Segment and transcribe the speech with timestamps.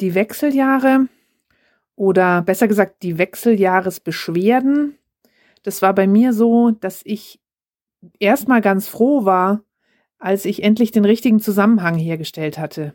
[0.00, 1.08] die Wechseljahre
[1.96, 4.96] oder besser gesagt die Wechseljahresbeschwerden.
[5.62, 7.40] Das war bei mir so, dass ich
[8.18, 9.62] erstmal ganz froh war,
[10.18, 12.94] als ich endlich den richtigen Zusammenhang hergestellt hatte.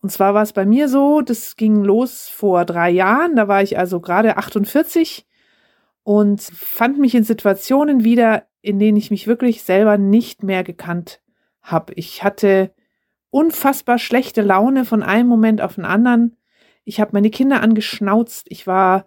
[0.00, 3.62] Und zwar war es bei mir so, das ging los vor drei Jahren, da war
[3.62, 5.26] ich also gerade 48
[6.02, 11.20] und fand mich in Situationen wieder, in denen ich mich wirklich selber nicht mehr gekannt
[11.62, 11.92] habe.
[11.94, 12.74] Ich hatte
[13.32, 16.36] unfassbar schlechte Laune von einem Moment auf den anderen.
[16.84, 19.06] Ich habe meine Kinder angeschnauzt, ich war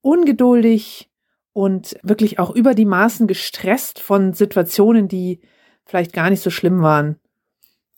[0.00, 1.10] ungeduldig
[1.52, 5.40] und wirklich auch über die Maßen gestresst von Situationen, die
[5.84, 7.16] vielleicht gar nicht so schlimm waren.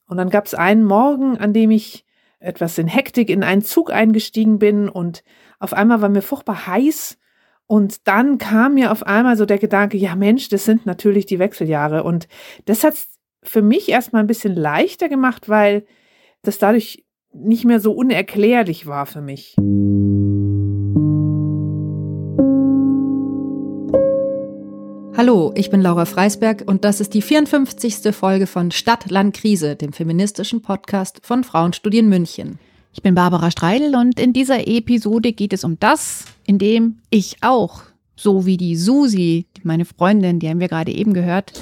[0.09, 2.07] Und dann gab es einen Morgen, an dem ich
[2.39, 5.25] etwas in Hektik in einen Zug eingestiegen bin und
[5.59, 7.19] auf einmal war mir furchtbar heiß
[7.67, 11.39] und dann kam mir auf einmal so der Gedanke, ja Mensch, das sind natürlich die
[11.39, 12.29] Wechseljahre und
[12.65, 12.95] das hat
[13.49, 15.87] für mich erstmal ein bisschen leichter gemacht, weil
[16.43, 19.57] das dadurch nicht mehr so unerklärlich war für mich.
[25.17, 28.15] Hallo, ich bin Laura Freisberg und das ist die 54.
[28.15, 32.59] Folge von Stadt, Land, Krise, dem feministischen Podcast von Frauenstudien München.
[32.93, 37.39] Ich bin Barbara Streidel und in dieser Episode geht es um das, in dem ich
[37.41, 37.83] auch,
[38.15, 41.53] so wie die Susi, meine Freundin, die haben wir gerade eben gehört,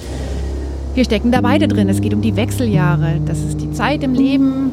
[0.95, 1.89] wir stecken da beide drin.
[1.89, 3.21] Es geht um die Wechseljahre.
[3.27, 4.71] Das ist die Zeit im Leben,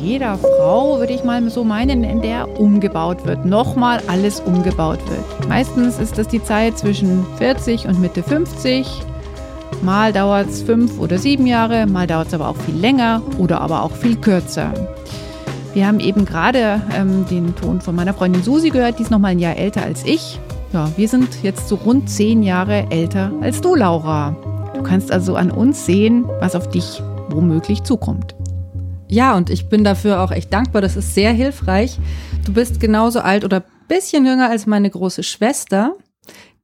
[0.00, 5.48] jeder Frau, würde ich mal so meinen, in der umgebaut wird, nochmal alles umgebaut wird.
[5.48, 8.86] Meistens ist das die Zeit zwischen 40 und Mitte 50.
[9.82, 13.60] Mal dauert es fünf oder sieben Jahre, mal dauert es aber auch viel länger oder
[13.60, 14.72] aber auch viel kürzer.
[15.74, 19.32] Wir haben eben gerade ähm, den Ton von meiner Freundin Susi gehört, die ist nochmal
[19.32, 20.40] ein Jahr älter als ich.
[20.72, 24.36] Ja, wir sind jetzt so rund zehn Jahre älter als du, Laura.
[24.78, 28.36] Du kannst also an uns sehen, was auf dich womöglich zukommt.
[29.08, 30.80] Ja, und ich bin dafür auch echt dankbar.
[30.80, 31.98] Das ist sehr hilfreich.
[32.46, 35.96] Du bist genauso alt oder bisschen jünger als meine große Schwester.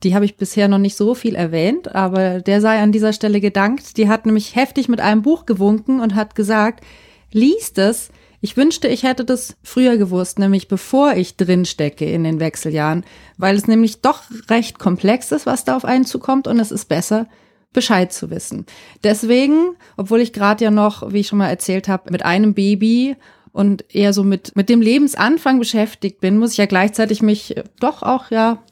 [0.05, 3.41] Die habe ich bisher noch nicht so viel erwähnt, aber der sei an dieser Stelle
[3.41, 3.97] gedankt.
[3.97, 6.85] Die hat nämlich heftig mit einem Buch gewunken und hat gesagt,
[7.33, 8.11] liest es.
[8.41, 13.05] Ich wünschte, ich hätte das früher gewusst, nämlich bevor ich drin stecke in den Wechseljahren,
[13.39, 16.85] weil es nämlich doch recht komplex ist, was da auf einen zukommt und es ist
[16.85, 17.27] besser,
[17.75, 18.65] Bescheid zu wissen.
[19.03, 23.17] Deswegen, obwohl ich gerade ja noch, wie ich schon mal erzählt habe, mit einem Baby
[23.53, 28.03] und eher so mit, mit dem Lebensanfang beschäftigt bin, muss ich ja gleichzeitig mich doch
[28.03, 28.63] auch ja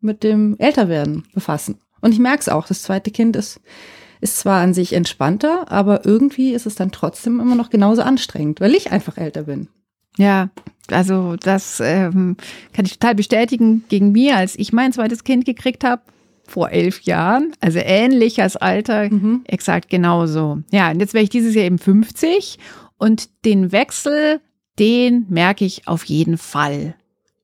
[0.00, 1.78] mit dem Älterwerden befassen.
[2.00, 3.60] Und ich merke es auch, das zweite Kind ist,
[4.20, 8.60] ist zwar an sich entspannter, aber irgendwie ist es dann trotzdem immer noch genauso anstrengend,
[8.60, 9.68] weil ich einfach älter bin.
[10.16, 10.50] Ja,
[10.90, 12.36] also das ähm,
[12.72, 16.02] kann ich total bestätigen gegen mir, als ich mein zweites Kind gekriegt habe
[16.46, 19.42] vor elf Jahren, also ähnliches Alter, mhm.
[19.46, 20.62] exakt genauso.
[20.70, 22.58] Ja, und jetzt wäre ich dieses Jahr eben 50
[22.98, 24.40] und den Wechsel,
[24.78, 26.94] den merke ich auf jeden Fall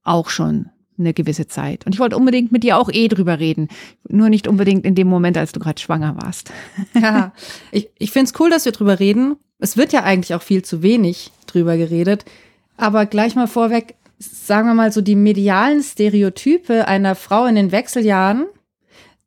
[0.04, 1.86] auch schon eine gewisse Zeit.
[1.86, 3.68] Und ich wollte unbedingt mit dir auch eh drüber reden.
[4.08, 6.52] Nur nicht unbedingt in dem Moment, als du gerade schwanger warst.
[6.94, 7.32] Ja,
[7.70, 9.36] ich, ich finde es cool, dass wir drüber reden.
[9.58, 12.24] Es wird ja eigentlich auch viel zu wenig drüber geredet.
[12.76, 17.72] Aber gleich mal vorweg, sagen wir mal so, die medialen Stereotype einer Frau in den
[17.72, 18.46] Wechseljahren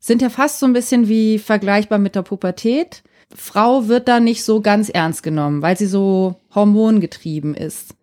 [0.02, 3.04] sind ja fast so ein bisschen wie vergleichbar mit der Pubertät.
[3.34, 7.96] Frau wird da nicht so ganz ernst genommen, weil sie so hormongetrieben ist.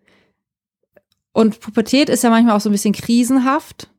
[1.33, 3.89] Und Pubertät ist ja manchmal auch so ein bisschen krisenhaft.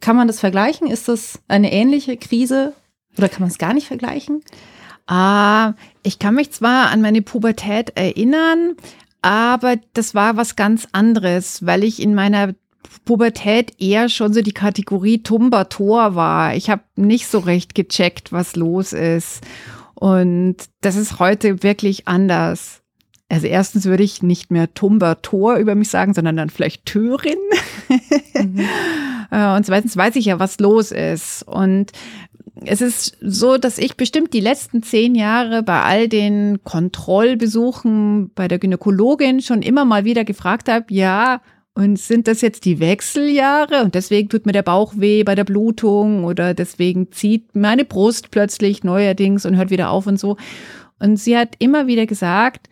[0.00, 0.90] Kann man das vergleichen?
[0.90, 2.74] Ist das eine ähnliche Krise
[3.16, 4.42] oder kann man es gar nicht vergleichen?
[5.06, 8.76] Ah, ich kann mich zwar an meine Pubertät erinnern,
[9.22, 12.54] aber das war was ganz anderes, weil ich in meiner
[13.04, 16.54] Pubertät eher schon so die Kategorie Tumbator war.
[16.54, 19.40] Ich habe nicht so recht gecheckt, was los ist.
[19.94, 22.82] Und das ist heute wirklich anders.
[23.28, 27.38] Also erstens würde ich nicht mehr Tumbator über mich sagen, sondern dann vielleicht Törin.
[28.34, 28.60] Mhm.
[29.30, 31.42] Äh, und zweitens weiß ich ja, was los ist.
[31.48, 31.92] Und
[32.66, 38.48] es ist so, dass ich bestimmt die letzten zehn Jahre bei all den Kontrollbesuchen bei
[38.48, 41.40] der Gynäkologin schon immer mal wieder gefragt habe, ja,
[41.74, 45.44] und sind das jetzt die Wechseljahre und deswegen tut mir der Bauch weh bei der
[45.44, 50.36] Blutung oder deswegen zieht meine Brust plötzlich neuerdings und hört wieder auf und so.
[51.00, 52.68] Und sie hat immer wieder gesagt,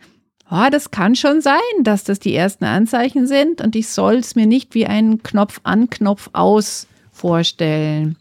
[0.49, 4.35] oh, das kann schon sein, dass das die ersten Anzeichen sind und ich soll es
[4.35, 8.17] mir nicht wie einen Knopf an, Knopf aus vorstellen.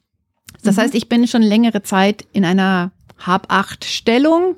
[0.64, 0.80] Das mhm.
[0.80, 4.56] heißt, ich bin schon längere Zeit in einer Hab-Acht-Stellung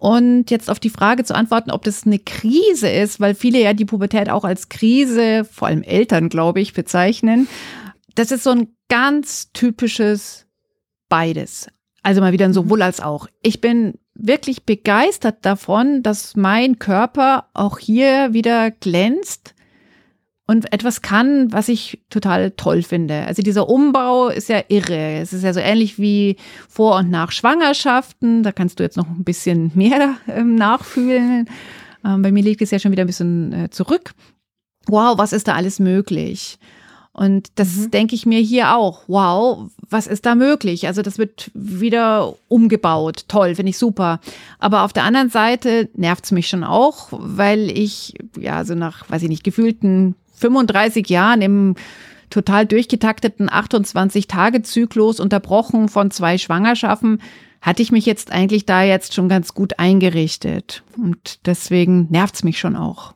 [0.00, 3.74] und jetzt auf die Frage zu antworten, ob das eine Krise ist, weil viele ja
[3.74, 7.48] die Pubertät auch als Krise, vor allem Eltern, glaube ich, bezeichnen.
[8.14, 10.46] Das ist so ein ganz typisches
[11.10, 11.68] beides.
[12.02, 13.26] Also mal wieder ein sowohl als auch.
[13.42, 19.54] Ich bin wirklich begeistert davon, dass mein Körper auch hier wieder glänzt,
[20.50, 23.24] und etwas kann, was ich total toll finde.
[23.24, 25.20] Also dieser Umbau ist ja irre.
[25.20, 26.38] Es ist ja so ähnlich wie
[26.68, 28.42] vor und nach Schwangerschaften.
[28.42, 31.48] Da kannst du jetzt noch ein bisschen mehr ähm, nachfühlen.
[32.04, 34.10] Ähm, bei mir liegt es ja schon wieder ein bisschen äh, zurück.
[34.88, 36.58] Wow, was ist da alles möglich?
[37.12, 37.90] Und das mhm.
[37.92, 39.04] denke ich mir hier auch.
[39.06, 40.88] Wow, was ist da möglich?
[40.88, 43.26] Also das wird wieder umgebaut.
[43.28, 44.18] Toll, finde ich super.
[44.58, 49.08] Aber auf der anderen Seite nervt es mich schon auch, weil ich, ja, so nach,
[49.08, 51.74] weiß ich nicht, gefühlten 35 Jahren im
[52.30, 57.20] total durchgetakteten 28-Tage-Zyklus, unterbrochen von zwei Schwangerschaften,
[57.60, 60.82] hatte ich mich jetzt eigentlich da jetzt schon ganz gut eingerichtet.
[60.96, 63.14] Und deswegen nervt es mich schon auch.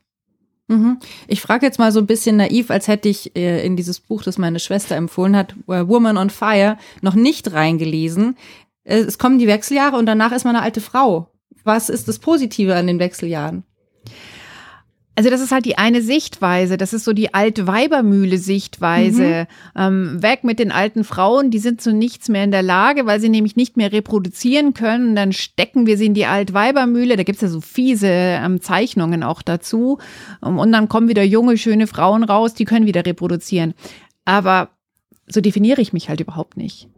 [0.69, 0.99] Mhm.
[1.29, 4.23] Ich frage jetzt mal so ein bisschen naiv, als hätte ich äh, in dieses Buch,
[4.23, 8.37] das meine Schwester empfohlen hat, Woman on Fire, noch nicht reingelesen.
[8.85, 11.29] Äh, es kommen die Wechseljahre und danach ist man eine alte Frau.
[11.65, 13.65] Was ist das Positive an den Wechseljahren?
[15.17, 19.47] Also das ist halt die eine Sichtweise, das ist so die alte Weibermühle-Sichtweise.
[19.75, 19.81] Mhm.
[19.81, 23.21] Ähm, weg mit den alten Frauen, die sind zu nichts mehr in der Lage, weil
[23.21, 25.15] sie nämlich nicht mehr reproduzieren können.
[25.15, 27.17] Dann stecken wir sie in die Altweibermühle.
[27.17, 29.99] Da gibt's ja so fiese ähm, Zeichnungen auch dazu.
[30.41, 33.75] Um, und dann kommen wieder junge, schöne Frauen raus, die können wieder reproduzieren.
[34.25, 34.71] Aber
[35.29, 36.89] so definiere ich mich halt überhaupt nicht.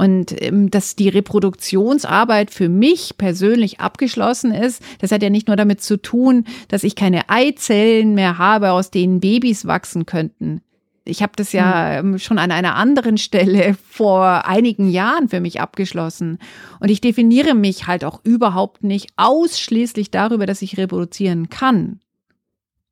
[0.00, 5.58] Und ähm, dass die Reproduktionsarbeit für mich persönlich abgeschlossen ist, das hat ja nicht nur
[5.58, 10.62] damit zu tun, dass ich keine Eizellen mehr habe, aus denen Babys wachsen könnten.
[11.04, 12.14] Ich habe das ja hm.
[12.14, 16.38] ähm, schon an einer anderen Stelle vor einigen Jahren für mich abgeschlossen.
[16.78, 22.00] Und ich definiere mich halt auch überhaupt nicht ausschließlich darüber, dass ich reproduzieren kann.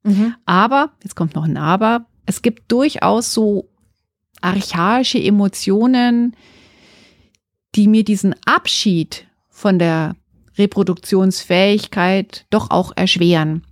[0.02, 0.34] Mhm.
[0.44, 3.70] Aber, jetzt kommt noch ein Aber, es gibt durchaus so
[4.42, 6.36] archaische Emotionen,
[7.78, 10.16] die mir diesen Abschied von der
[10.58, 13.64] Reproduktionsfähigkeit doch auch erschweren.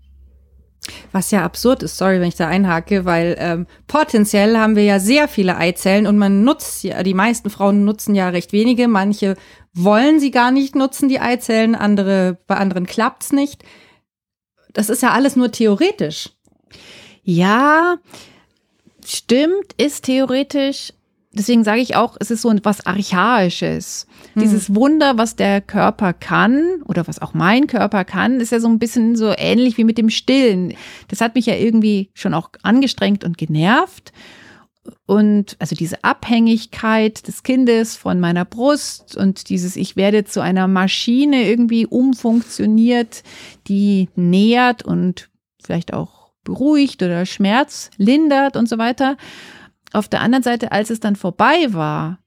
[1.11, 5.01] Was ja absurd ist, sorry, wenn ich da einhake, weil ähm, potenziell haben wir ja
[5.01, 9.35] sehr viele Eizellen und man nutzt ja, die meisten Frauen nutzen ja recht wenige, manche
[9.73, 13.65] wollen sie gar nicht nutzen, die Eizellen, andere, bei anderen klappt's nicht.
[14.73, 16.31] Das ist ja alles nur theoretisch.
[17.25, 17.97] Ja,
[19.05, 20.93] stimmt, ist theoretisch,
[21.39, 24.07] deswegen sage ich auch, es ist so etwas Archaisches.
[24.35, 24.43] Hm.
[24.43, 28.69] Dieses Wunder, was der Körper kann oder was auch mein Körper kann, ist ja so
[28.69, 30.75] ein bisschen so ähnlich wie mit dem Stillen.
[31.09, 34.13] Das hat mich ja irgendwie schon auch angestrengt und genervt.
[35.07, 40.69] Und also diese Abhängigkeit des Kindes von meiner Brust und dieses Ich werde zu einer
[40.69, 43.23] Maschine irgendwie umfunktioniert,
[43.67, 45.29] die nährt und
[45.63, 49.17] vielleicht auch beruhigt oder Schmerz lindert und so weiter.
[49.97, 52.19] Auf der anderen Seite, als es dann vorbei war,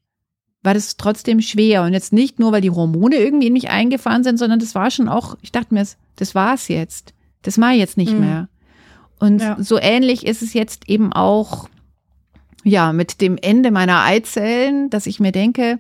[0.64, 1.84] war das trotzdem schwer.
[1.84, 4.90] Und jetzt nicht nur, weil die Hormone irgendwie in mich eingefahren sind, sondern das war
[4.90, 5.86] schon auch, ich dachte mir,
[6.16, 7.14] das war's jetzt.
[7.44, 8.20] Das mache ich jetzt nicht mhm.
[8.20, 8.50] mehr.
[9.20, 9.56] Und ja.
[9.60, 11.70] so ähnlich ist es jetzt eben auch,
[12.64, 15.80] ja, mit dem Ende meiner Eizellen, dass ich mir denke,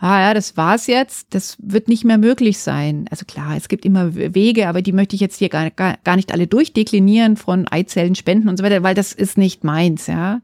[0.00, 3.06] ah ja, das war's jetzt, das wird nicht mehr möglich sein.
[3.10, 6.16] Also klar, es gibt immer Wege, aber die möchte ich jetzt hier gar, gar, gar
[6.16, 10.40] nicht alle durchdeklinieren von Eizellen spenden und so weiter, weil das ist nicht meins, ja.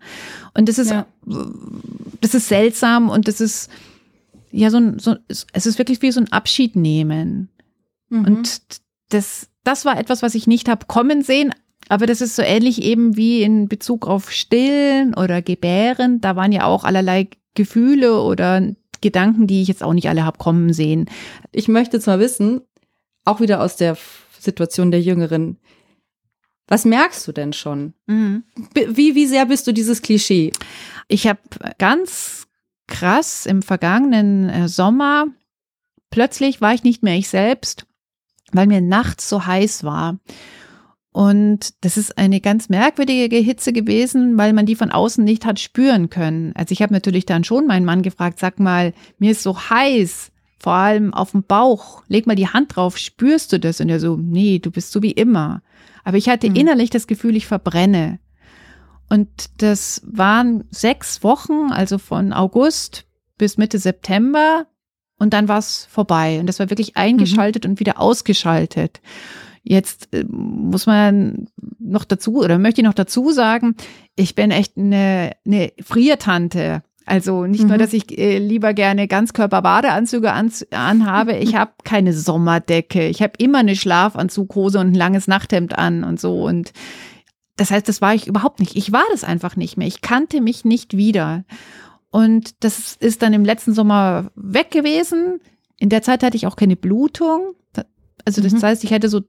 [0.55, 1.07] Und das ist, ja.
[2.21, 3.71] das ist seltsam und das ist,
[4.51, 7.49] ja, so ein, so, es ist wirklich wie so ein Abschied nehmen.
[8.09, 8.25] Mhm.
[8.25, 8.61] Und
[9.11, 11.53] das, das war etwas, was ich nicht habe kommen sehen,
[11.89, 16.21] aber das ist so ähnlich eben wie in Bezug auf Stillen oder Gebären.
[16.21, 20.39] Da waren ja auch allerlei Gefühle oder Gedanken, die ich jetzt auch nicht alle habe
[20.39, 21.09] kommen sehen.
[21.53, 22.63] Ich möchte jetzt mal wissen,
[23.25, 23.97] auch wieder aus der
[24.41, 25.59] Situation der Jüngeren,
[26.67, 27.95] was merkst du denn schon?
[28.07, 28.45] Mhm.
[28.75, 30.53] Wie, wie sehr bist du dieses Klischee?
[31.09, 31.41] Ich habe
[31.79, 32.47] ganz
[32.87, 35.27] krass im vergangenen äh, Sommer,
[36.11, 37.87] plötzlich war ich nicht mehr ich selbst,
[38.53, 40.19] weil mir nachts so heiß war.
[41.15, 45.61] Und das ist eine ganz merkwürdige Hitze gewesen, weil man die von außen nicht hat
[45.61, 46.53] spüren können.
[46.57, 50.33] Also ich habe natürlich dann schon meinen Mann gefragt, sag mal, mir ist so heiß,
[50.59, 53.81] vor allem auf dem Bauch, leg mal die Hand drauf, spürst du das?
[53.81, 55.63] Und er so, nee, du bist so wie immer.
[56.03, 56.57] Aber ich hatte mhm.
[56.57, 58.19] innerlich das Gefühl, ich verbrenne.
[59.09, 59.29] Und
[59.59, 63.05] das waren sechs Wochen, also von August
[63.39, 64.67] bis Mitte September.
[65.21, 66.41] Und dann war es vorbei.
[66.41, 67.71] Und das war wirklich eingeschaltet mhm.
[67.71, 69.01] und wieder ausgeschaltet.
[69.65, 71.47] Jetzt äh, muss man
[71.81, 73.75] noch dazu oder möchte ich noch dazu sagen,
[74.15, 76.83] ich bin echt eine, eine Friertante.
[77.07, 77.69] Also nicht mhm.
[77.69, 83.09] nur, dass ich äh, lieber gerne Ganzkörper-Badeanzüge an, anhabe, ich habe keine Sommerdecke.
[83.09, 86.45] Ich habe immer eine Schlafanzughose und ein langes Nachthemd an und so.
[86.45, 86.73] Und
[87.57, 88.77] das heißt, das war ich überhaupt nicht.
[88.77, 89.87] Ich war das einfach nicht mehr.
[89.87, 91.45] Ich kannte mich nicht wieder.
[92.11, 95.41] Und das ist dann im letzten Sommer weg gewesen.
[95.79, 97.55] In der Zeit hatte ich auch keine Blutung.
[98.25, 98.63] Also das mhm.
[98.63, 99.23] heißt, ich hätte so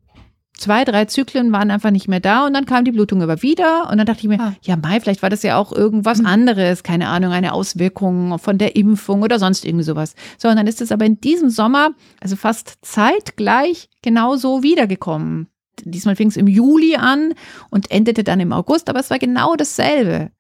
[0.58, 3.90] zwei, drei Zyklen waren einfach nicht mehr da und dann kam die Blutung aber wieder
[3.92, 4.54] und dann dachte ich mir, ah.
[4.62, 6.28] ja Mai, vielleicht war das ja auch irgendwas mhm.
[6.28, 10.16] anderes, keine Ahnung, eine Auswirkung von der Impfung oder sonst irgendwie sowas.
[10.38, 15.48] So, und dann ist es aber in diesem Sommer, also fast zeitgleich, genauso wiedergekommen.
[15.84, 17.34] Diesmal fing es im Juli an
[17.70, 20.32] und endete dann im August, aber es war genau dasselbe.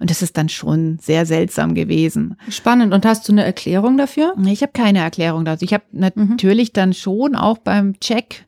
[0.00, 2.36] Und das ist dann schon sehr seltsam gewesen.
[2.48, 2.94] Spannend.
[2.94, 4.34] Und hast du eine Erklärung dafür?
[4.46, 5.64] Ich habe keine Erklärung dafür.
[5.64, 6.00] Ich habe mhm.
[6.12, 6.74] natürlich mhm.
[6.74, 8.46] dann schon auch beim Check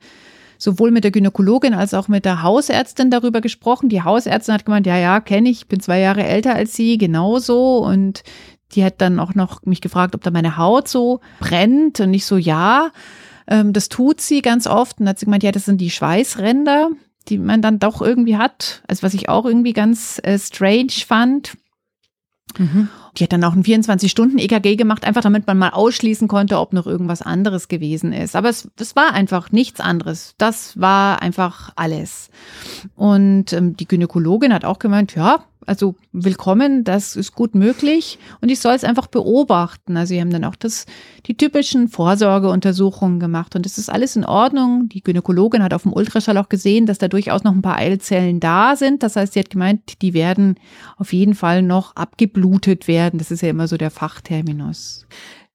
[0.60, 3.88] sowohl mit der Gynäkologin als auch mit der Hausärztin darüber gesprochen.
[3.88, 7.78] Die Hausärztin hat gemeint, ja, ja, kenne ich, bin zwei Jahre älter als sie, genauso.
[7.78, 8.22] Und
[8.72, 12.00] die hat dann auch noch mich gefragt, ob da meine Haut so brennt.
[12.00, 12.90] Und ich so, ja,
[13.48, 15.00] ähm, das tut sie ganz oft.
[15.00, 16.90] Und dann hat sie gemeint, ja, das sind die Schweißränder,
[17.28, 18.82] die man dann doch irgendwie hat.
[18.86, 21.56] Also was ich auch irgendwie ganz äh, strange fand.
[22.58, 22.88] Mhm.
[23.20, 26.86] Die hat dann auch ein 24-Stunden-EKG gemacht, einfach damit man mal ausschließen konnte, ob noch
[26.86, 28.34] irgendwas anderes gewesen ist.
[28.34, 30.34] Aber es, es war einfach nichts anderes.
[30.38, 32.30] Das war einfach alles.
[32.96, 38.48] Und ähm, die Gynäkologin hat auch gemeint, ja, also willkommen, das ist gut möglich und
[38.48, 39.96] ich soll es einfach beobachten.
[39.96, 40.86] Also sie haben dann auch das,
[41.26, 44.88] die typischen Vorsorgeuntersuchungen gemacht und es ist alles in Ordnung.
[44.88, 48.40] Die Gynäkologin hat auf dem Ultraschall auch gesehen, dass da durchaus noch ein paar Eilzellen
[48.40, 49.02] da sind.
[49.02, 50.56] Das heißt, sie hat gemeint, die werden
[50.96, 53.18] auf jeden Fall noch abgeblutet werden.
[53.18, 55.06] Das ist ja immer so der Fachterminus.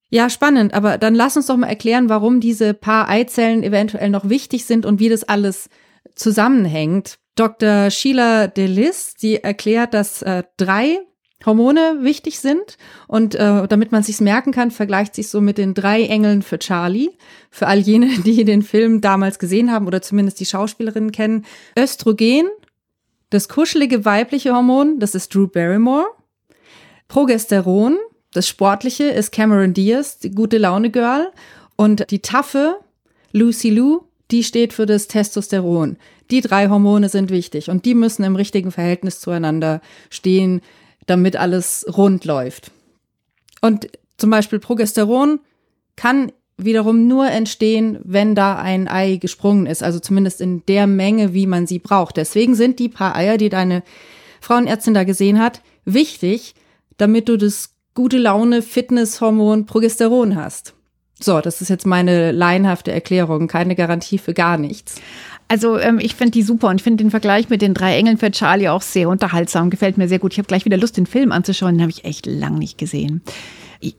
[0.10, 0.74] Ja, spannend.
[0.74, 4.86] Aber dann lass uns doch mal erklären, warum diese paar Eizellen eventuell noch wichtig sind
[4.86, 5.70] und wie das alles
[6.14, 7.18] zusammenhängt.
[7.36, 7.92] Dr.
[7.92, 11.00] Sheila Delis, die erklärt, dass äh, drei
[11.46, 12.78] Hormone wichtig sind
[13.08, 16.58] und äh, damit man sich's merken kann, vergleicht sich so mit den drei Engeln für
[16.58, 17.12] Charlie.
[17.52, 21.46] Für all jene, die den Film damals gesehen haben oder zumindest die Schauspielerinnen kennen.
[21.78, 22.48] Östrogen,
[23.30, 26.08] das kuschelige weibliche Hormon, das ist Drew Barrymore.
[27.08, 27.98] Progesteron,
[28.32, 31.32] das sportliche ist Cameron Diaz, die gute Laune Girl.
[31.76, 32.78] Und die taffe,
[33.34, 35.98] Lucy Lou, die steht für das Testosteron.
[36.32, 40.62] Die drei Hormone sind wichtig und die müssen im richtigen Verhältnis zueinander stehen,
[41.06, 42.72] damit alles rund läuft.
[43.62, 45.40] Und zum Beispiel Progesteron
[45.96, 51.34] kann wiederum nur entstehen, wenn da ein Ei gesprungen ist, also zumindest in der Menge,
[51.34, 52.18] wie man sie braucht.
[52.18, 53.84] Deswegen sind die paar Eier, die deine
[54.42, 56.56] Frauenärztin da gesehen hat, wichtig,
[56.98, 60.74] damit du das gute Laune Fitnesshormon Progesteron hast.
[61.20, 64.96] So, das ist jetzt meine laienhafte Erklärung, keine Garantie für gar nichts.
[65.48, 68.32] Also ähm, ich finde die super und finde den Vergleich mit den drei Engeln für
[68.32, 69.70] Charlie auch sehr unterhaltsam.
[69.70, 70.34] Gefällt mir sehr gut.
[70.34, 71.76] Ich habe gleich wieder Lust, den Film anzuschauen.
[71.76, 73.22] Den habe ich echt lang nicht gesehen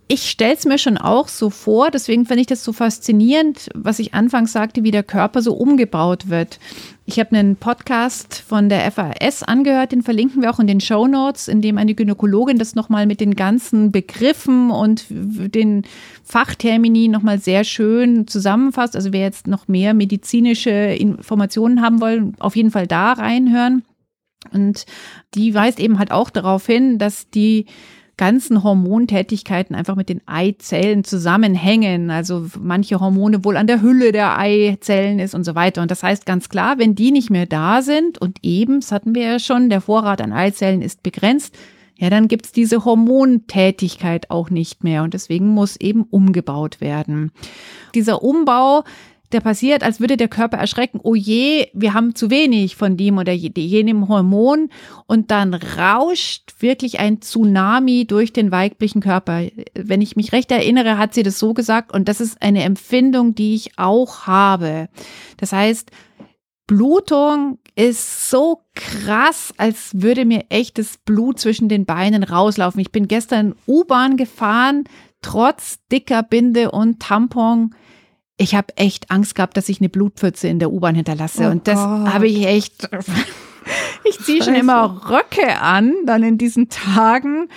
[0.08, 3.98] ich stelle es mir schon auch so vor, deswegen finde ich das so faszinierend, was
[3.98, 6.58] ich anfangs sagte, wie der Körper so umgebaut wird.
[7.04, 11.06] Ich habe einen Podcast von der FAS angehört, den verlinken wir auch in den Show
[11.06, 15.84] Notes, in dem eine Gynäkologin das nochmal mit den ganzen Begriffen und den
[16.24, 18.96] Fachtermini nochmal sehr schön zusammenfasst.
[18.96, 23.84] Also wer jetzt noch mehr medizinische Informationen haben will, auf jeden Fall da reinhören.
[24.52, 24.86] Und
[25.34, 27.66] die weist eben halt auch darauf hin, dass die
[28.16, 32.10] ganzen Hormontätigkeiten einfach mit den Eizellen zusammenhängen.
[32.10, 35.82] Also manche Hormone wohl an der Hülle der Eizellen ist und so weiter.
[35.82, 39.14] Und das heißt ganz klar, wenn die nicht mehr da sind und eben, das hatten
[39.14, 41.56] wir ja schon, der Vorrat an Eizellen ist begrenzt,
[41.98, 47.32] ja, dann gibt's diese Hormontätigkeit auch nicht mehr und deswegen muss eben umgebaut werden.
[47.94, 48.84] Dieser Umbau
[49.32, 53.18] der passiert, als würde der Körper erschrecken, oh je, wir haben zu wenig von dem
[53.18, 54.70] oder jenem Hormon
[55.06, 59.42] und dann rauscht wirklich ein Tsunami durch den weiblichen Körper.
[59.74, 63.34] Wenn ich mich recht erinnere, hat sie das so gesagt und das ist eine Empfindung,
[63.34, 64.88] die ich auch habe.
[65.36, 65.90] Das heißt,
[66.66, 72.80] Blutung ist so krass, als würde mir echtes Blut zwischen den Beinen rauslaufen.
[72.80, 74.84] Ich bin gestern U-Bahn gefahren,
[75.22, 77.74] trotz dicker Binde und Tampon
[78.38, 81.48] ich habe echt Angst gehabt, dass ich eine Blutpfütze in der U-Bahn hinterlasse.
[81.48, 82.88] Oh und das habe ich echt.
[84.04, 87.48] ich ziehe schon immer Röcke an, dann in diesen Tagen,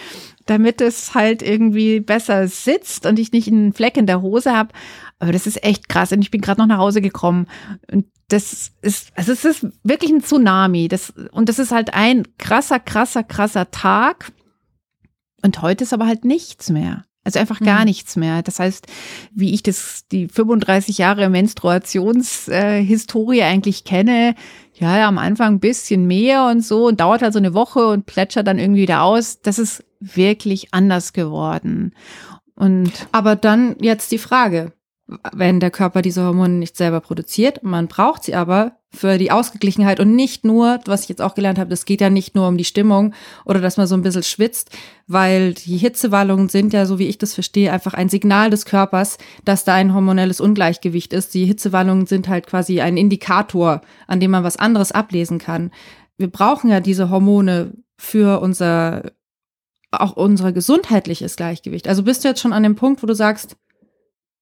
[0.46, 4.70] damit es halt irgendwie besser sitzt und ich nicht einen Fleck in der Hose habe.
[5.20, 6.14] Aber das ist echt krass.
[6.14, 7.48] Und ich bin gerade noch nach Hause gekommen.
[7.92, 10.88] Und das ist, also es ist wirklich ein Tsunami.
[10.88, 14.32] Das, und das ist halt ein krasser, krasser, krasser Tag.
[15.42, 17.06] Und heute ist aber halt nichts mehr.
[17.24, 17.86] Also einfach gar mhm.
[17.86, 18.42] nichts mehr.
[18.42, 18.88] Das heißt,
[19.34, 24.36] wie ich das die 35 Jahre Menstruationshistorie äh, eigentlich kenne,
[24.74, 28.06] ja, am Anfang ein bisschen mehr und so und dauert halt so eine Woche und
[28.06, 29.42] plätschert dann irgendwie wieder aus.
[29.42, 31.94] Das ist wirklich anders geworden.
[32.56, 34.72] Und aber dann jetzt die Frage,
[35.34, 37.63] wenn der Körper diese Hormone nicht selber produziert.
[37.63, 41.60] Man braucht sie aber für die Ausgeglichenheit und nicht nur, was ich jetzt auch gelernt
[41.60, 43.13] habe, das geht ja nicht nur um die Stimmung
[43.46, 44.72] oder dass man so ein bisschen schwitzt,
[45.08, 49.18] weil die Hitzewallungen sind ja, so wie ich das verstehe, einfach ein Signal des Körpers,
[49.46, 51.34] dass da ein hormonelles Ungleichgewicht ist.
[51.34, 55.72] Die Hitzewallungen sind halt quasi ein Indikator, an dem man was anderes ablesen kann.
[56.18, 59.12] Wir brauchen ja diese Hormone für unser,
[59.92, 61.88] auch unser gesundheitliches Gleichgewicht.
[61.88, 63.56] Also bist du jetzt schon an dem Punkt, wo du sagst,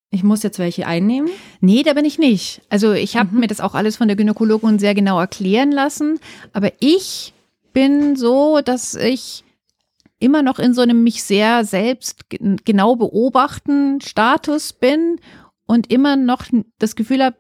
[0.10, 1.30] ich muss jetzt welche einnehmen?
[1.60, 2.62] Nee, da bin ich nicht.
[2.70, 3.42] Also ich habe mhm.
[3.42, 6.20] mir das auch alles von der Gynäkologin sehr genau erklären lassen.
[6.54, 7.34] Aber ich
[7.74, 9.44] bin so, dass ich
[10.20, 15.20] immer noch in so einem mich sehr selbst genau beobachten Status bin
[15.66, 16.46] und immer noch
[16.80, 17.36] das Gefühl habe,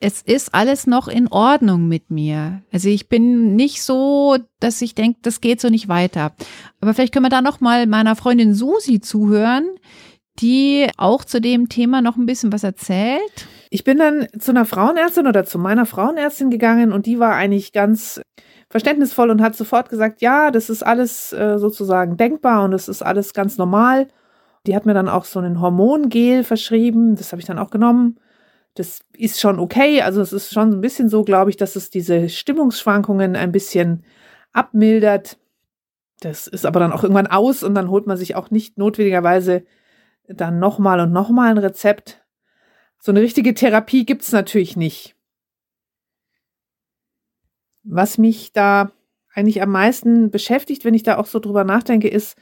[0.00, 2.62] es ist alles noch in Ordnung mit mir.
[2.72, 6.34] Also ich bin nicht so, dass ich denke, das geht so nicht weiter.
[6.80, 9.66] Aber vielleicht können wir da noch mal meiner Freundin Susi zuhören,
[10.40, 13.48] die auch zu dem Thema noch ein bisschen was erzählt.
[13.70, 17.72] Ich bin dann zu einer Frauenärztin oder zu meiner Frauenärztin gegangen und die war eigentlich
[17.72, 18.20] ganz
[18.70, 23.02] verständnisvoll und hat sofort gesagt, ja, das ist alles äh, sozusagen denkbar und das ist
[23.02, 24.08] alles ganz normal.
[24.66, 28.18] Die hat mir dann auch so ein Hormongel verschrieben, das habe ich dann auch genommen.
[28.74, 31.90] Das ist schon okay, also es ist schon ein bisschen so, glaube ich, dass es
[31.90, 34.04] diese Stimmungsschwankungen ein bisschen
[34.52, 35.38] abmildert.
[36.20, 39.64] Das ist aber dann auch irgendwann aus und dann holt man sich auch nicht notwendigerweise
[40.28, 42.24] dann nochmal und nochmal ein Rezept.
[42.98, 45.16] So eine richtige Therapie gibt's natürlich nicht.
[47.84, 48.92] Was mich da
[49.34, 52.36] eigentlich am meisten beschäftigt, wenn ich da auch so drüber nachdenke, ist,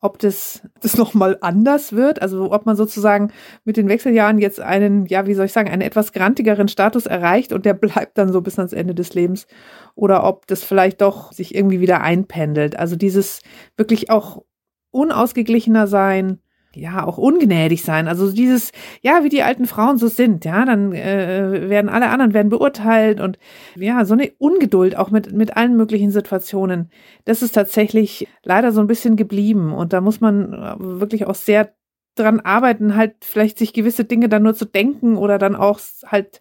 [0.00, 3.32] ob das, das nochmal anders wird, also ob man sozusagen
[3.64, 7.52] mit den Wechseljahren jetzt einen, ja, wie soll ich sagen, einen etwas grantigeren Status erreicht
[7.52, 9.46] und der bleibt dann so bis ans Ende des Lebens
[9.94, 12.76] oder ob das vielleicht doch sich irgendwie wieder einpendelt.
[12.76, 13.40] Also dieses
[13.76, 14.42] wirklich auch
[14.90, 16.40] unausgeglichener sein,
[16.74, 18.08] ja auch ungnädig sein.
[18.08, 18.72] Also dieses,
[19.02, 23.20] ja, wie die alten Frauen so sind, ja, dann äh, werden alle anderen werden beurteilt
[23.20, 23.38] und
[23.76, 26.90] ja, so eine Ungeduld auch mit mit allen möglichen Situationen.
[27.24, 31.34] Das ist tatsächlich leider so ein bisschen geblieben und da muss man äh, wirklich auch
[31.34, 31.74] sehr
[32.16, 36.40] dran arbeiten, halt vielleicht sich gewisse Dinge dann nur zu denken oder dann auch halt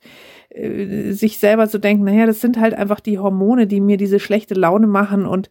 [0.49, 4.19] äh, sich selber zu denken, naja, das sind halt einfach die Hormone, die mir diese
[4.19, 5.49] schlechte Laune machen und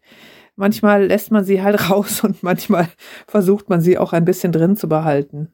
[0.59, 2.89] manchmal lässt man sie halt raus und manchmal
[3.27, 5.49] versucht man sie auch ein bisschen drin zu behalten.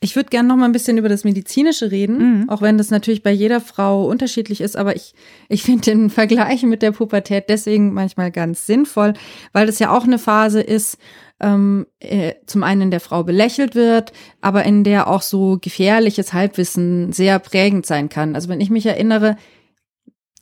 [0.00, 2.50] Ich würde gerne noch mal ein bisschen über das Medizinische reden, mhm.
[2.50, 4.76] auch wenn das natürlich bei jeder Frau unterschiedlich ist.
[4.76, 5.14] Aber ich,
[5.48, 9.14] ich finde den Vergleich mit der Pubertät deswegen manchmal ganz sinnvoll,
[9.52, 10.98] weil das ja auch eine Phase ist,
[11.40, 16.34] ähm, äh, zum einen in der Frau belächelt wird, aber in der auch so gefährliches
[16.34, 18.34] Halbwissen sehr prägend sein kann.
[18.34, 19.36] Also wenn ich mich erinnere,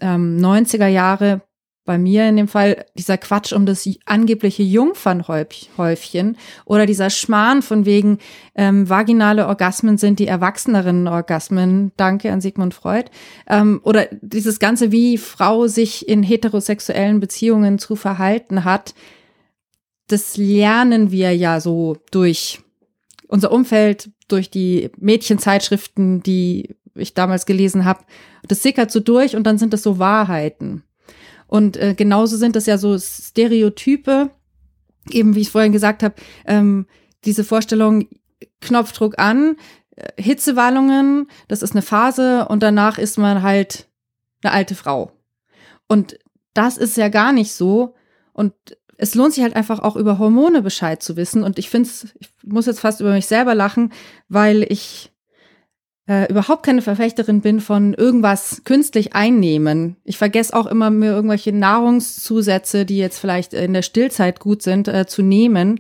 [0.01, 1.43] ähm, 90er Jahre
[1.85, 7.85] bei mir in dem Fall dieser Quatsch um das angebliche Jungfernhäufchen oder dieser Schmarrn von
[7.85, 8.19] wegen
[8.55, 11.93] ähm, vaginale Orgasmen sind die erwachseneren Orgasmen.
[11.97, 13.11] Danke an Sigmund Freud.
[13.49, 18.95] Ähm, oder dieses Ganze, wie Frau sich in heterosexuellen Beziehungen zu verhalten hat,
[20.07, 22.61] das lernen wir ja so durch
[23.27, 28.05] unser Umfeld, durch die Mädchenzeitschriften, die ich damals gelesen habe.
[28.47, 30.85] Das sickert so durch und dann sind das so Wahrheiten.
[31.53, 34.31] Und äh, genauso sind das ja so Stereotype,
[35.11, 36.15] eben wie ich vorhin gesagt habe,
[36.47, 36.87] ähm,
[37.27, 38.09] diese Vorstellung,
[38.63, 39.57] Knopfdruck an,
[39.95, 43.87] äh, Hitzewallungen, das ist eine Phase und danach ist man halt
[44.43, 45.13] eine alte Frau.
[45.89, 46.19] Und
[46.55, 47.97] das ist ja gar nicht so.
[48.33, 48.55] Und
[48.97, 51.43] es lohnt sich halt einfach auch über Hormone Bescheid zu wissen.
[51.43, 53.93] Und ich finde es, ich muss jetzt fast über mich selber lachen,
[54.31, 55.12] weil ich
[56.09, 59.97] äh, überhaupt keine Verfechterin bin von irgendwas künstlich einnehmen.
[60.05, 64.89] Ich vergesse auch immer mir irgendwelche Nahrungszusätze, die jetzt vielleicht in der Stillzeit gut sind,
[64.89, 65.79] äh, zu nehmen.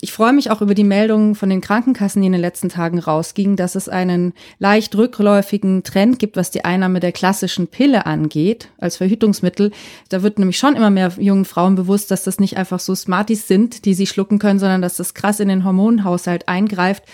[0.00, 2.98] Ich freue mich auch über die Meldungen von den Krankenkassen, die in den letzten Tagen
[2.98, 8.68] rausgingen, dass es einen leicht rückläufigen Trend gibt, was die Einnahme der klassischen Pille angeht,
[8.78, 9.70] als Verhütungsmittel.
[10.10, 13.48] Da wird nämlich schon immer mehr jungen Frauen bewusst, dass das nicht einfach so Smarties
[13.48, 17.04] sind, die sie schlucken können, sondern dass das krass in den Hormonhaushalt eingreift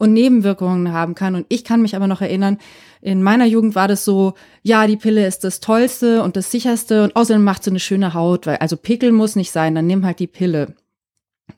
[0.00, 1.34] und Nebenwirkungen haben kann.
[1.34, 2.56] Und ich kann mich aber noch erinnern,
[3.02, 4.32] in meiner Jugend war das so,
[4.62, 8.14] ja, die Pille ist das Tollste und das Sicherste und außerdem macht sie eine schöne
[8.14, 10.74] Haut, weil also Pickel muss nicht sein, dann nimm halt die Pille.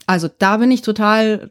[0.07, 1.49] Also da bin ich total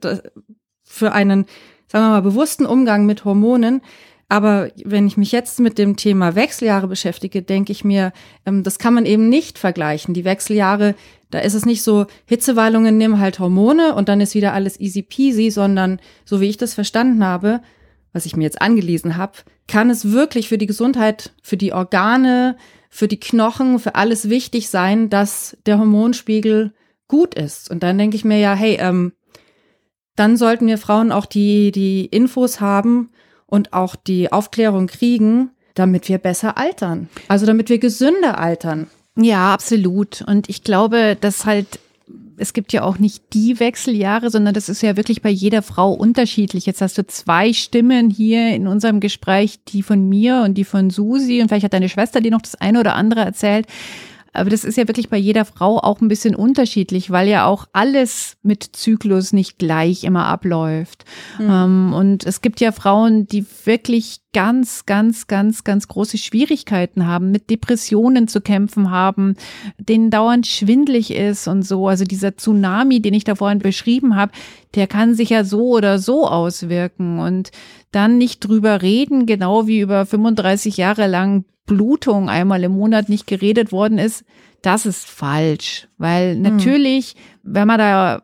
[0.83, 1.45] für einen,
[1.87, 3.81] sagen wir mal, bewussten Umgang mit Hormonen.
[4.27, 8.11] Aber wenn ich mich jetzt mit dem Thema Wechseljahre beschäftige, denke ich mir,
[8.45, 10.13] ähm, das kann man eben nicht vergleichen.
[10.13, 10.95] Die Wechseljahre,
[11.31, 15.01] da ist es nicht so, Hitzewallungen nehmen halt Hormone und dann ist wieder alles easy
[15.01, 17.61] peasy, sondern so wie ich das verstanden habe,
[18.13, 22.57] was ich mir jetzt angelesen habe, kann es wirklich für die Gesundheit, für die Organe,
[22.89, 26.73] für die Knochen, für alles wichtig sein, dass der Hormonspiegel
[27.07, 27.71] gut ist.
[27.71, 29.13] Und dann denke ich mir ja, hey, ähm,
[30.15, 33.09] dann sollten wir Frauen auch die, die Infos haben
[33.45, 37.09] und auch die Aufklärung kriegen, damit wir besser altern.
[37.29, 38.87] Also damit wir gesünder altern.
[39.15, 40.21] Ja, absolut.
[40.21, 41.79] Und ich glaube, dass halt
[42.37, 45.93] es gibt ja auch nicht die Wechseljahre, sondern das ist ja wirklich bei jeder Frau
[45.93, 46.65] unterschiedlich.
[46.65, 50.89] Jetzt hast du zwei Stimmen hier in unserem Gespräch, die von mir und die von
[50.89, 53.67] Susi und vielleicht hat deine Schwester dir noch das eine oder andere erzählt.
[54.33, 57.65] Aber das ist ja wirklich bei jeder Frau auch ein bisschen unterschiedlich, weil ja auch
[57.73, 61.05] alles mit Zyklus nicht gleich immer abläuft.
[61.39, 61.93] Mhm.
[61.93, 67.49] und es gibt ja Frauen, die wirklich ganz, ganz, ganz, ganz große Schwierigkeiten haben, mit
[67.49, 69.35] Depressionen zu kämpfen haben,
[69.77, 71.87] denen dauernd schwindlig ist und so.
[71.87, 74.31] Also dieser Tsunami, den ich da vorhin beschrieben habe,
[74.75, 77.51] der kann sich ja so oder so auswirken und
[77.91, 83.27] dann nicht drüber reden, genau wie über 35 Jahre lang Blutung einmal im Monat nicht
[83.27, 84.25] geredet worden ist,
[84.61, 85.87] das ist falsch.
[85.97, 86.41] Weil hm.
[86.41, 88.21] natürlich, wenn man da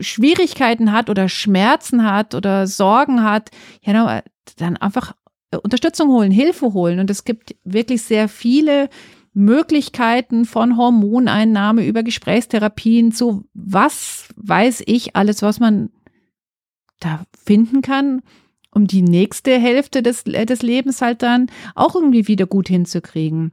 [0.00, 3.50] Schwierigkeiten hat oder Schmerzen hat oder Sorgen hat,
[3.82, 4.22] ja,
[4.58, 5.14] dann einfach
[5.62, 7.00] Unterstützung holen, Hilfe holen.
[7.00, 8.90] Und es gibt wirklich sehr viele
[9.32, 15.90] Möglichkeiten von Hormoneinnahme über Gesprächstherapien zu was weiß ich alles, was man
[17.00, 18.22] da finden kann
[18.74, 23.52] um die nächste Hälfte des, äh, des Lebens halt dann auch irgendwie wieder gut hinzukriegen.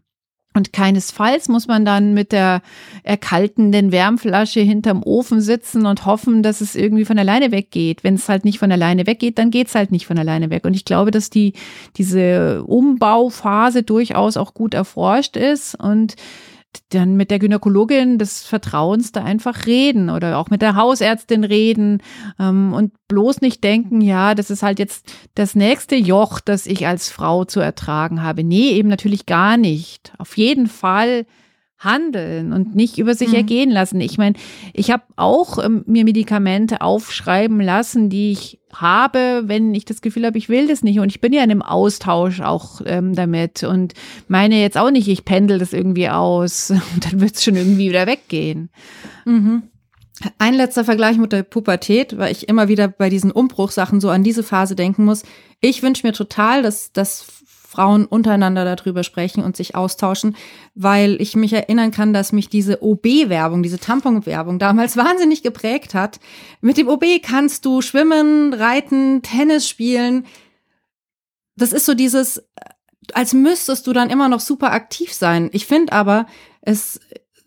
[0.53, 2.61] Und keinesfalls muss man dann mit der
[3.03, 8.03] erkaltenden Wärmflasche hinterm Ofen sitzen und hoffen, dass es irgendwie von alleine weggeht.
[8.03, 10.65] Wenn es halt nicht von alleine weggeht, dann geht es halt nicht von alleine weg.
[10.65, 11.53] Und ich glaube, dass die,
[11.95, 16.15] diese Umbauphase durchaus auch gut erforscht ist und
[16.89, 22.01] dann mit der Gynäkologin des Vertrauens da einfach reden oder auch mit der Hausärztin reden
[22.39, 26.87] ähm, und bloß nicht denken, ja, das ist halt jetzt das nächste Joch, das ich
[26.87, 28.43] als Frau zu ertragen habe.
[28.43, 30.13] Nee, eben natürlich gar nicht.
[30.17, 31.25] Auf jeden Fall
[31.83, 33.35] handeln und nicht über sich mhm.
[33.35, 33.99] ergehen lassen.
[34.01, 34.35] Ich meine,
[34.73, 40.25] ich habe auch ähm, mir Medikamente aufschreiben lassen, die ich habe, wenn ich das Gefühl
[40.25, 40.99] habe, ich will das nicht.
[40.99, 43.93] Und ich bin ja in einem Austausch auch ähm, damit und
[44.27, 47.89] meine jetzt auch nicht, ich pendel das irgendwie aus und dann wird es schon irgendwie
[47.89, 48.69] wieder weggehen.
[49.25, 49.63] Mhm.
[50.37, 54.23] Ein letzter Vergleich mit der Pubertät, weil ich immer wieder bei diesen Umbruchsachen so an
[54.23, 55.23] diese Phase denken muss.
[55.61, 57.40] Ich wünsche mir total, dass, dass
[57.71, 60.35] Frauen untereinander darüber sprechen und sich austauschen,
[60.75, 66.19] weil ich mich erinnern kann, dass mich diese OB-Werbung, diese Tampon-Werbung damals wahnsinnig geprägt hat.
[66.59, 70.25] Mit dem OB kannst du schwimmen, reiten, Tennis spielen.
[71.55, 72.43] Das ist so dieses,
[73.13, 75.49] als müsstest du dann immer noch super aktiv sein.
[75.53, 76.25] Ich finde aber,
[76.61, 76.99] es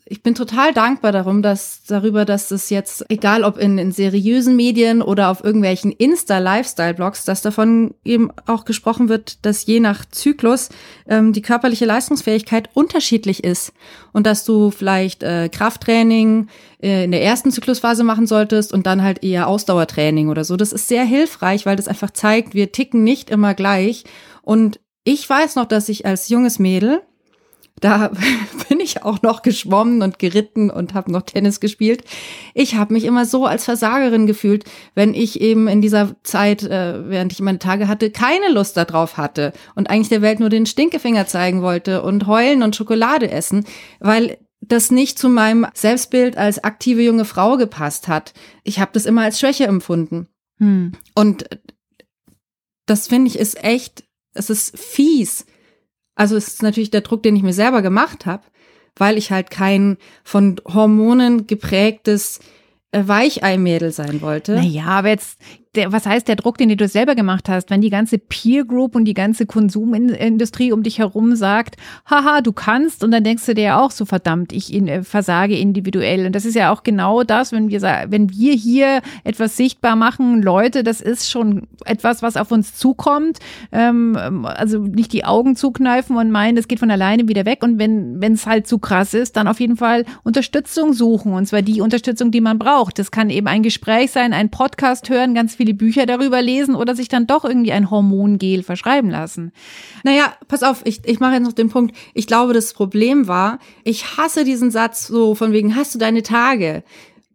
[0.06, 4.54] ich bin total dankbar darum, dass darüber, dass es jetzt, egal ob in, in seriösen
[4.54, 10.68] Medien oder auf irgendwelchen Insta-Lifestyle-Blogs, dass davon eben auch gesprochen wird, dass je nach Zyklus
[11.08, 13.72] ähm, die körperliche Leistungsfähigkeit unterschiedlich ist
[14.12, 16.48] und dass du vielleicht äh, Krafttraining
[16.82, 20.58] äh, in der ersten Zyklusphase machen solltest und dann halt eher Ausdauertraining oder so.
[20.58, 24.04] Das ist sehr hilfreich, weil das einfach zeigt, wir ticken nicht immer gleich.
[24.42, 27.00] Und ich weiß noch, dass ich als junges Mädel
[27.80, 28.10] da
[28.68, 32.04] bin ich auch noch geschwommen und geritten und habe noch Tennis gespielt.
[32.54, 37.08] Ich habe mich immer so als Versagerin gefühlt, wenn ich eben in dieser Zeit, äh,
[37.08, 40.66] während ich meine Tage hatte, keine Lust darauf hatte und eigentlich der Welt nur den
[40.66, 43.64] Stinkefinger zeigen wollte und heulen und Schokolade essen,
[44.00, 48.32] weil das nicht zu meinem Selbstbild als aktive junge Frau gepasst hat.
[48.62, 50.28] Ich habe das immer als Schwäche empfunden.
[50.58, 50.92] Hm.
[51.14, 51.44] Und
[52.86, 55.46] das finde ich ist echt, es ist fies,
[56.14, 58.44] also es ist natürlich der Druck, den ich mir selber gemacht habe,
[58.96, 62.40] weil ich halt kein von Hormonen geprägtes
[62.92, 64.54] äh, Weicheimädel sein wollte.
[64.54, 65.38] Naja, aber jetzt
[65.74, 68.94] der, was heißt der Druck, den du selber gemacht hast, wenn die ganze Peer Group
[68.94, 71.76] und die ganze Konsumindustrie um dich herum sagt,
[72.08, 75.56] haha, du kannst, und dann denkst du dir auch so verdammt, ich in, äh, versage
[75.56, 76.26] individuell.
[76.26, 80.42] Und das ist ja auch genau das, wenn wir wenn wir hier etwas sichtbar machen,
[80.42, 83.38] Leute, das ist schon etwas, was auf uns zukommt.
[83.72, 87.62] Ähm, also nicht die Augen zukneifen und meinen, das geht von alleine wieder weg.
[87.62, 91.32] Und wenn wenn es halt zu krass ist, dann auf jeden Fall Unterstützung suchen.
[91.32, 92.98] Und zwar die Unterstützung, die man braucht.
[92.98, 96.74] Das kann eben ein Gespräch sein, ein Podcast hören, ganz viel viele Bücher darüber lesen
[96.74, 99.50] oder sich dann doch irgendwie ein Hormongel verschreiben lassen.
[100.02, 101.96] Naja, pass auf, ich, ich mache jetzt noch den Punkt.
[102.12, 106.22] Ich glaube, das Problem war, ich hasse diesen Satz so von wegen, hast du deine
[106.22, 106.82] Tage?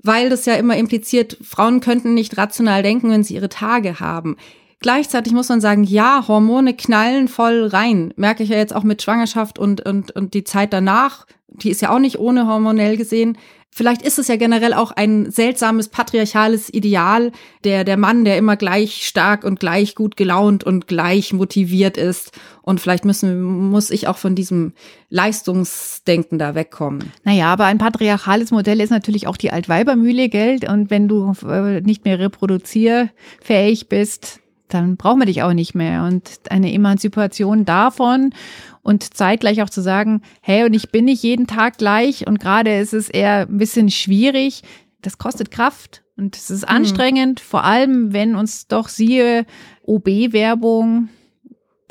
[0.03, 4.37] Weil das ja immer impliziert, Frauen könnten nicht rational denken, wenn sie ihre Tage haben.
[4.79, 8.13] Gleichzeitig muss man sagen, ja, Hormone knallen voll rein.
[8.15, 11.25] Merke ich ja jetzt auch mit Schwangerschaft und, und, und die Zeit danach.
[11.47, 13.39] Die ist ja auch nicht ohne hormonell gesehen.
[13.71, 17.31] Vielleicht ist es ja generell auch ein seltsames patriarchales Ideal,
[17.63, 22.31] der, der Mann, der immer gleich stark und gleich gut gelaunt und gleich motiviert ist.
[22.61, 24.73] Und vielleicht müssen, muss ich auch von diesem
[25.09, 27.11] Leistungsdenken da wegkommen.
[27.23, 30.67] Naja, aber ein patriarchales Modell ist natürlich auch die Altweibermühle, Geld.
[30.67, 36.03] Und wenn du äh, nicht mehr reproduzierfähig bist, dann brauchen wir dich auch nicht mehr.
[36.03, 38.33] Und eine Emanzipation davon
[38.81, 42.77] und zeitgleich auch zu sagen, hey, und ich bin nicht jeden Tag gleich und gerade
[42.77, 44.63] ist es eher ein bisschen schwierig,
[45.01, 46.75] das kostet Kraft und es ist mhm.
[46.75, 49.45] anstrengend, vor allem wenn uns doch siehe
[49.83, 51.09] OB-Werbung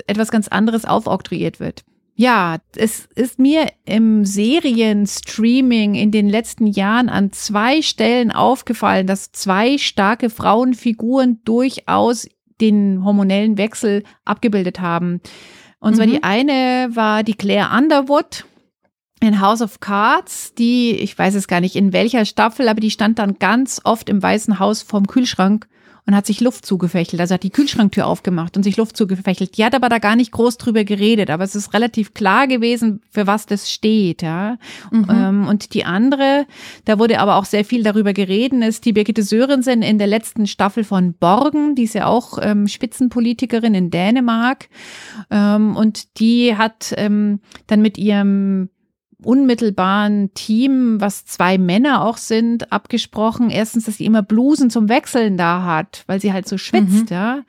[0.06, 1.84] etwas ganz anderes aufoktroyiert wird.
[2.20, 9.30] Ja, es ist mir im Serienstreaming in den letzten Jahren an zwei Stellen aufgefallen, dass
[9.30, 12.28] zwei starke Frauenfiguren durchaus
[12.60, 15.20] den hormonellen Wechsel abgebildet haben.
[15.80, 16.10] Und zwar mhm.
[16.10, 18.44] die eine war die Claire Underwood
[19.20, 22.90] in House of Cards, die, ich weiß es gar nicht in welcher Staffel, aber die
[22.90, 25.66] stand dann ganz oft im Weißen Haus vorm Kühlschrank
[26.08, 27.20] und hat sich Luft zugefächelt.
[27.20, 29.58] Also hat die Kühlschranktür aufgemacht und sich Luft zugefächelt.
[29.58, 33.02] Die hat aber da gar nicht groß drüber geredet, aber es ist relativ klar gewesen,
[33.10, 34.56] für was das steht, ja.
[34.90, 35.06] Mhm.
[35.10, 36.46] Ähm, und die andere,
[36.86, 40.46] da wurde aber auch sehr viel darüber geredet, ist die Birgitte Sörensen in der letzten
[40.46, 44.70] Staffel von Borgen, die ist ja auch ähm, Spitzenpolitikerin in Dänemark.
[45.30, 48.70] Ähm, und die hat ähm, dann mit ihrem
[49.22, 53.50] unmittelbaren Team, was zwei Männer auch sind, abgesprochen.
[53.50, 57.16] Erstens, dass sie immer Blusen zum Wechseln da hat, weil sie halt so schwitzt, mhm.
[57.16, 57.42] ja.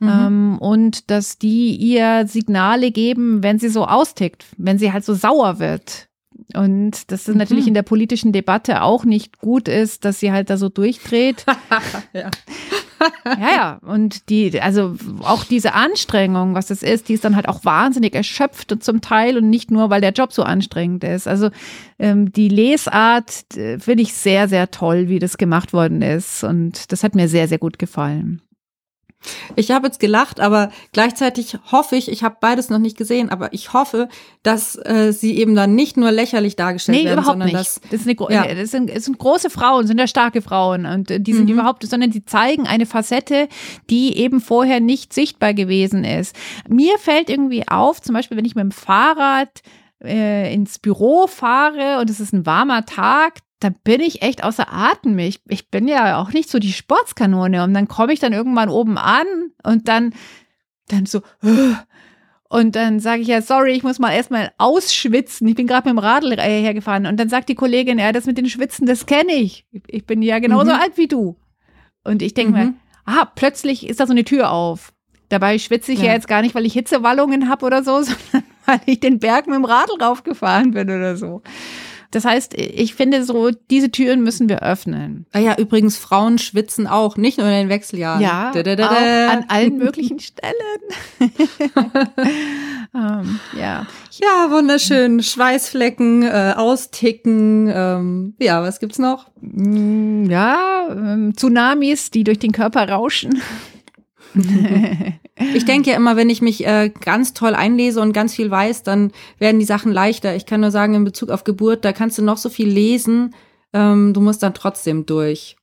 [0.00, 0.08] Mhm.
[0.08, 5.14] Ähm, und dass die ihr Signale geben, wenn sie so austickt, wenn sie halt so
[5.14, 6.08] sauer wird.
[6.54, 7.38] Und dass es mhm.
[7.38, 11.44] natürlich in der politischen Debatte auch nicht gut ist, dass sie halt da so durchdreht.
[12.12, 12.30] ja
[13.24, 13.78] ja, ja.
[13.82, 18.14] Und die, also auch diese Anstrengung, was das ist, die ist dann halt auch wahnsinnig
[18.14, 21.28] erschöpft und zum Teil und nicht nur, weil der Job so anstrengend ist.
[21.28, 21.50] Also
[21.98, 26.44] ähm, die Lesart äh, finde ich sehr, sehr toll, wie das gemacht worden ist.
[26.44, 28.42] Und das hat mir sehr, sehr gut gefallen.
[29.56, 33.52] Ich habe jetzt gelacht, aber gleichzeitig hoffe ich, ich habe beides noch nicht gesehen, aber
[33.52, 34.08] ich hoffe,
[34.42, 37.58] dass äh, sie eben dann nicht nur lächerlich dargestellt nee, werden, überhaupt sondern nicht.
[37.58, 38.54] dass das, ist eine, ja.
[38.54, 41.54] das, sind, das sind große Frauen, sind ja starke Frauen und äh, die sind mhm.
[41.54, 43.48] überhaupt, sondern die zeigen eine Facette,
[43.90, 46.36] die eben vorher nicht sichtbar gewesen ist.
[46.68, 49.62] Mir fällt irgendwie auf, zum Beispiel, wenn ich mit dem Fahrrad
[50.04, 54.72] äh, ins Büro fahre und es ist ein warmer Tag, da bin ich echt außer
[54.72, 55.18] Atem.
[55.18, 57.64] Ich, ich bin ja auch nicht so die Sportskanone.
[57.64, 59.26] Und dann komme ich dann irgendwann oben an
[59.64, 60.14] und dann,
[60.88, 61.22] dann so,
[62.48, 65.46] und dann sage ich ja, sorry, ich muss mal erstmal ausschwitzen.
[65.48, 67.06] Ich bin gerade mit dem Radl hergefahren.
[67.06, 69.66] Und dann sagt die Kollegin, ja, das mit den Schwitzen, das kenne ich.
[69.88, 70.80] Ich bin ja genauso mhm.
[70.80, 71.36] alt wie du.
[72.04, 72.58] Und ich denke mhm.
[72.58, 74.92] mir, ah, plötzlich ist da so eine Tür auf.
[75.28, 76.06] Dabei schwitze ich ja.
[76.06, 79.46] ja jetzt gar nicht, weil ich Hitzewallungen habe oder so, sondern weil ich den Berg
[79.46, 81.42] mit dem Radl raufgefahren bin oder so.
[82.10, 85.26] Das heißt, ich finde so, diese Türen müssen wir öffnen.
[85.32, 88.22] Ah ja, übrigens, Frauen schwitzen auch, nicht nur in den Wechseljahren.
[88.22, 90.54] Ja, da, da, da, auch an allen möglichen Stellen.
[91.20, 91.90] um,
[92.94, 93.86] ähm, ja.
[94.20, 95.22] Ja, wunderschön.
[95.22, 97.70] Schweißflecken, äh, austicken.
[97.72, 99.26] Ähm, ja, was gibt's noch?
[99.42, 103.42] Mm, ja, ähm, Tsunamis, die durch den Körper rauschen.
[105.54, 108.82] ich denke ja immer, wenn ich mich äh, ganz toll einlese und ganz viel weiß,
[108.82, 110.34] dann werden die Sachen leichter.
[110.36, 113.34] Ich kann nur sagen, in Bezug auf Geburt, da kannst du noch so viel lesen,
[113.72, 115.56] ähm, du musst dann trotzdem durch.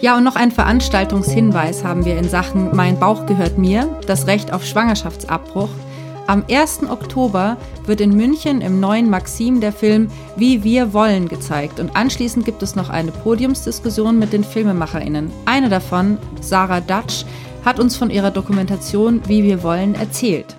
[0.00, 4.52] Ja, und noch ein Veranstaltungshinweis haben wir in Sachen Mein Bauch gehört mir, das Recht
[4.52, 5.70] auf Schwangerschaftsabbruch.
[6.26, 6.90] Am 1.
[6.90, 7.56] Oktober
[7.86, 12.62] wird in München im neuen Maxim der Film Wie wir wollen gezeigt und anschließend gibt
[12.62, 15.30] es noch eine Podiumsdiskussion mit den Filmemacherinnen.
[15.46, 17.24] Eine davon, Sarah Dutch,
[17.64, 20.56] hat uns von ihrer Dokumentation Wie wir wollen erzählt.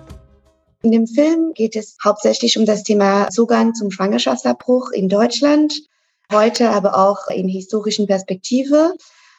[0.86, 5.74] In dem Film geht es hauptsächlich um das Thema Zugang zum Schwangerschaftsabbruch in Deutschland,
[6.32, 8.94] heute aber auch in historischen Perspektive.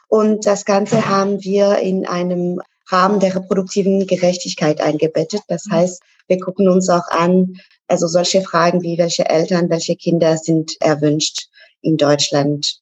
[0.10, 5.40] Und das Ganze haben wir in einem Rahmen der reproduktiven Gerechtigkeit eingebettet.
[5.48, 5.72] Das mhm.
[5.72, 7.54] heißt, wir gucken uns auch an,
[7.88, 11.48] also solche Fragen wie welche Eltern, welche Kinder sind erwünscht
[11.80, 12.82] in Deutschland.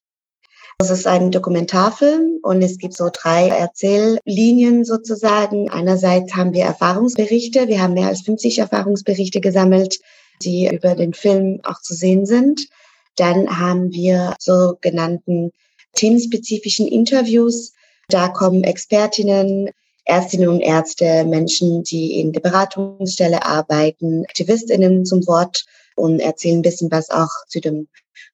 [0.78, 5.70] Das ist ein Dokumentarfilm und es gibt so drei Erzähllinien sozusagen.
[5.70, 7.70] Einerseits haben wir Erfahrungsberichte.
[7.70, 10.00] Wir haben mehr als 50 Erfahrungsberichte gesammelt,
[10.42, 12.68] die über den Film auch zu sehen sind.
[13.16, 15.52] Dann haben wir sogenannten
[15.94, 17.72] themenspezifischen Interviews.
[18.10, 19.70] Da kommen Expertinnen,
[20.04, 26.64] Ärztinnen und Ärzte, Menschen, die in der Beratungsstelle arbeiten, Aktivistinnen zum Wort und erzählen ein
[26.64, 27.88] bisschen was auch zu dem